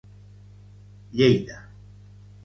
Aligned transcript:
Lleida. 1.17 1.57